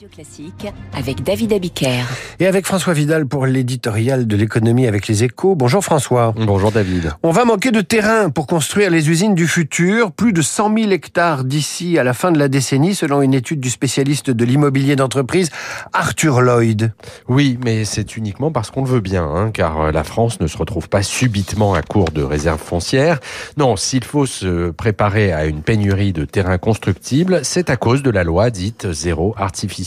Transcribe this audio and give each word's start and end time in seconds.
Radio 0.00 0.16
Classique 0.16 0.72
avec 0.94 1.22
David 1.22 1.52
Abiker. 1.52 2.06
Et 2.38 2.46
avec 2.46 2.64
François 2.64 2.94
Vidal 2.94 3.26
pour 3.26 3.44
l'éditorial 3.44 4.26
de 4.26 4.34
l'économie 4.34 4.86
avec 4.86 5.08
les 5.08 5.24
échos. 5.24 5.56
Bonjour 5.56 5.84
François. 5.84 6.32
Bonjour 6.38 6.72
David. 6.72 7.12
On 7.22 7.32
va 7.32 7.44
manquer 7.44 7.70
de 7.70 7.82
terrain 7.82 8.30
pour 8.30 8.46
construire 8.46 8.90
les 8.90 9.10
usines 9.10 9.34
du 9.34 9.46
futur. 9.46 10.12
Plus 10.12 10.32
de 10.32 10.40
100 10.40 10.74
000 10.78 10.90
hectares 10.92 11.44
d'ici 11.44 11.98
à 11.98 12.04
la 12.04 12.14
fin 12.14 12.32
de 12.32 12.38
la 12.38 12.48
décennie, 12.48 12.94
selon 12.94 13.20
une 13.20 13.34
étude 13.34 13.60
du 13.60 13.68
spécialiste 13.68 14.30
de 14.30 14.44
l'immobilier 14.46 14.96
d'entreprise, 14.96 15.50
Arthur 15.92 16.40
Lloyd. 16.40 16.94
Oui, 17.28 17.58
mais 17.62 17.84
c'est 17.84 18.16
uniquement 18.16 18.50
parce 18.50 18.70
qu'on 18.70 18.84
le 18.84 18.88
veut 18.88 19.00
bien, 19.00 19.24
hein, 19.24 19.50
car 19.52 19.92
la 19.92 20.04
France 20.04 20.40
ne 20.40 20.46
se 20.46 20.56
retrouve 20.56 20.88
pas 20.88 21.02
subitement 21.02 21.74
à 21.74 21.82
court 21.82 22.10
de 22.10 22.22
réserves 22.22 22.62
foncières. 22.62 23.20
Non, 23.58 23.76
s'il 23.76 24.04
faut 24.04 24.24
se 24.24 24.70
préparer 24.70 25.30
à 25.34 25.44
une 25.44 25.60
pénurie 25.60 26.14
de 26.14 26.24
terrain 26.24 26.56
constructible, 26.56 27.40
c'est 27.42 27.68
à 27.68 27.76
cause 27.76 28.02
de 28.02 28.10
la 28.10 28.24
loi 28.24 28.48
dite 28.48 28.92
zéro 28.92 29.34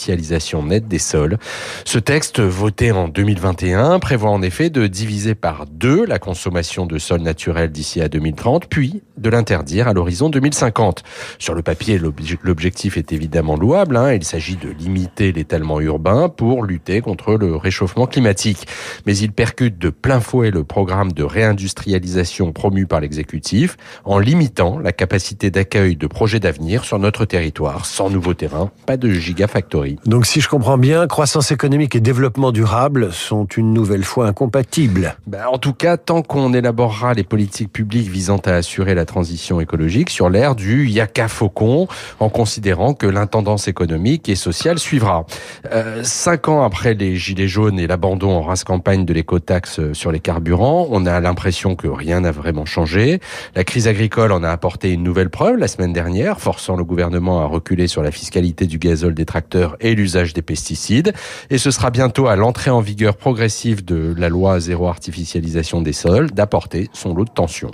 artificialisation 0.04 0.64
nette 0.64 0.88
des 0.88 1.00
sols. 1.00 1.38
Ce 1.86 1.98
texte, 1.98 2.40
voté 2.40 2.91
en 2.91 3.08
2021, 3.08 4.00
prévoit 4.00 4.32
en 4.32 4.41
effet 4.41 4.70
de 4.70 4.88
diviser 4.88 5.36
par 5.36 5.66
deux 5.66 6.05
la 6.05 6.20
consommation 6.20 6.86
de 6.86 6.98
sols 6.98 7.22
naturels 7.22 7.72
d'ici 7.72 8.02
à 8.02 8.10
2030, 8.10 8.68
puis 8.68 9.02
de 9.23 9.30
l'interdire 9.30 9.88
à 9.88 9.94
l'horizon 9.94 10.30
2050. 10.30 11.04
Sur 11.40 11.55
le 11.55 11.63
papier, 11.63 12.00
l'objectif 12.44 12.98
est 12.98 13.12
évidemment 13.12 13.55
louable. 13.55 13.98
Hein. 13.98 14.13
Il 14.13 14.23
s'agit 14.23 14.58
de 14.58 14.70
limiter 14.70 15.32
l'étalement 15.32 15.80
urbain 15.80 16.30
pour 16.30 16.63
lutter 16.63 17.02
contre 17.02 17.36
le 17.36 17.55
réchauffement 17.55 18.05
climatique. 18.05 18.68
Mais 19.08 19.18
il 19.18 19.32
percute 19.32 19.80
de 19.80 19.90
plein 19.90 20.20
fouet 20.20 20.52
le 20.52 20.63
programme 20.63 21.12
de 21.13 21.23
réindustrialisation 21.23 22.52
promu 22.52 22.86
par 22.86 22.99
l'exécutif 22.99 23.77
en 24.05 24.20
limitant 24.20 24.77
la 24.77 24.91
capacité 24.91 25.49
d'accueil 25.49 25.96
de 25.96 26.08
projets 26.08 26.40
d'avenir 26.40 26.84
sur 26.84 26.99
notre 26.99 27.26
territoire. 27.26 27.85
Sans 27.85 28.10
nouveau 28.10 28.34
terrain, 28.34 28.70
pas 28.85 28.98
de 28.98 29.10
gigafactory. 29.10 29.98
Donc 30.05 30.26
si 30.26 30.41
je 30.41 30.49
comprends 30.49 30.77
bien, 30.77 31.08
croissance 31.08 31.52
économique 31.52 31.96
et 31.96 32.02
développement 32.02 32.52
durable 32.52 33.13
sont 33.13 33.46
une 33.46 33.74
nouvelle 33.74 34.04
fois 34.04 34.27
incompatibles. 34.27 35.16
Ben, 35.26 35.46
en 35.48 35.57
tout 35.57 35.74
cas, 35.74 35.98
tant 35.98 36.21
qu'on 36.21 36.54
élaborera 36.54 37.13
les 37.13 37.24
politiques 37.24 37.71
publiques 37.71 38.10
visant 38.10 38.41
à 38.46 38.51
assurer 38.51 38.96
la 38.96 39.05
transition 39.14 39.62
écologique 39.62 40.10
sur 40.10 40.28
l'ère 40.28 40.56
du 40.56 40.88
yaka 40.88 41.28
faucon, 41.28 41.88
en 42.20 42.30
considérant 42.30 42.96
que 42.96 43.06
l'intendance 43.06 43.68
économique 43.68 44.28
et 44.28 44.36
sociale 44.36 44.80
suivra. 44.80 45.28
Euh, 45.72 46.02
cinq 46.04 46.48
ans 46.48 46.64
après 46.64 46.96
les 46.96 47.16
gilets 47.16 47.48
jaunes 47.48 47.80
et 47.80 47.86
l'abandon 47.86 48.32
en 48.32 48.41
race 48.41 48.64
campagne 48.64 49.06
de 49.06 49.14
l'écotaxe 49.14 49.80
sur 49.94 50.12
les 50.12 50.20
carburants, 50.20 50.88
on 50.90 51.06
a 51.06 51.20
l'impression 51.20 51.76
que 51.76 51.88
rien 51.88 52.22
n'a 52.22 52.32
vraiment 52.32 52.66
changé. 52.66 53.20
La 53.54 53.64
crise 53.64 53.88
agricole 53.88 54.32
en 54.32 54.41
a 54.41 54.50
apporté 54.50 54.91
une 54.91 55.04
nouvelle 55.04 55.30
preuve 55.30 55.58
la 55.58 55.68
semaine 55.68 55.94
dernière, 55.94 56.40
forçant 56.40 56.76
le 56.76 56.84
gouvernement 56.84 57.41
à 57.41 57.46
reculer 57.46 57.88
sur 57.88 58.02
la 58.02 58.10
fiscalité 58.10 58.66
du 58.66 58.80
gazole 58.80 59.14
des 59.14 59.26
tracteurs 59.26 59.78
et 59.80 59.94
l'usage 59.94 60.34
des 60.34 60.41
pesticides. 60.41 61.14
Et 61.52 61.60
ce 61.60 61.70
sera 61.70 61.91
bientôt 61.91 62.26
à 62.26 62.36
l'entrée 62.36 62.72
en 62.72 62.82
vigueur 62.82 63.16
progressive 63.16 63.86
de 63.86 64.16
la 64.18 64.30
loi 64.30 64.59
zéro 64.59 64.88
artificialisation 64.88 65.81
des 65.84 65.94
sols 65.94 66.31
d'apporter 66.31 66.90
son 66.94 67.14
lot 67.14 67.25
de 67.25 67.30
tension. 67.30 67.69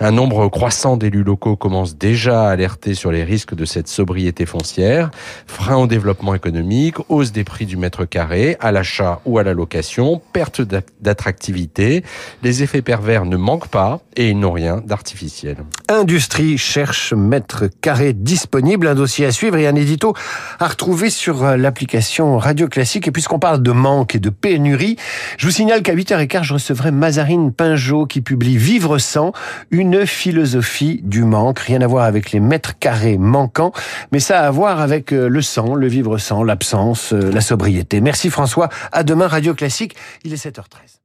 Un 0.00 0.10
nombre 0.10 0.48
croissant 0.48 0.79
d'élus 0.80 1.24
locaux 1.24 1.56
commence 1.56 1.98
déjà 1.98 2.48
à 2.48 2.52
alerter 2.52 2.94
sur 2.94 3.12
les 3.12 3.22
risques 3.22 3.54
de 3.54 3.66
cette 3.66 3.86
sobriété 3.86 4.46
foncière, 4.46 5.10
frein 5.46 5.76
au 5.76 5.86
développement 5.86 6.34
économique, 6.34 6.96
hausse 7.10 7.32
des 7.32 7.44
prix 7.44 7.66
du 7.66 7.76
mètre 7.76 8.06
carré, 8.06 8.56
à 8.60 8.72
l'achat 8.72 9.20
ou 9.26 9.38
à 9.38 9.42
la 9.42 9.52
location, 9.52 10.22
perte 10.32 10.62
d'attractivité. 11.02 12.02
Les 12.42 12.62
effets 12.62 12.80
pervers 12.80 13.26
ne 13.26 13.36
manquent 13.36 13.68
pas 13.68 14.00
et 14.16 14.30
ils 14.30 14.38
n'ont 14.38 14.52
rien 14.52 14.78
d'artificiel. 14.78 15.56
Industrie 15.88 16.56
cherche 16.56 17.12
mètre 17.12 17.64
carré 17.82 18.14
disponible, 18.14 18.86
un 18.86 18.94
dossier 18.94 19.26
à 19.26 19.32
suivre 19.32 19.58
et 19.58 19.66
un 19.66 19.74
édito 19.74 20.14
à 20.58 20.66
retrouver 20.66 21.10
sur 21.10 21.44
euh, 21.44 21.56
l'application 21.58 22.38
Radio 22.38 22.68
Classique. 22.68 23.06
Et 23.06 23.10
puisqu'on 23.10 23.38
parle 23.38 23.62
de 23.62 23.72
manque 23.72 24.14
et 24.14 24.18
de 24.18 24.30
pénurie, 24.30 24.96
je 25.36 25.46
vous 25.46 25.52
signale 25.52 25.82
qu'à 25.82 25.94
8h15, 25.94 26.42
je 26.42 26.54
recevrai 26.54 26.90
Mazarine 26.90 27.52
Pinjot 27.52 28.06
qui 28.06 28.22
publie 28.22 28.56
Vivre 28.56 28.96
sans, 28.96 29.32
une 29.70 30.06
philosophie 30.06 30.69
du 31.02 31.24
manque. 31.24 31.58
Rien 31.58 31.80
à 31.80 31.86
voir 31.86 32.04
avec 32.04 32.32
les 32.32 32.40
mètres 32.40 32.78
carrés 32.78 33.18
manquants, 33.18 33.72
mais 34.12 34.20
ça 34.20 34.40
a 34.40 34.46
à 34.46 34.50
voir 34.50 34.80
avec 34.80 35.12
euh, 35.12 35.28
le 35.28 35.42
sang, 35.42 35.74
le 35.74 35.86
vivre 35.86 36.18
sans, 36.18 36.42
l'absence, 36.42 37.12
euh, 37.12 37.30
la 37.30 37.40
sobriété. 37.40 38.00
Merci 38.00 38.30
François. 38.30 38.68
À 38.92 39.02
demain 39.02 39.28
Radio 39.28 39.54
Classique. 39.54 39.96
Il 40.24 40.32
est 40.32 40.44
7h13. 40.44 40.99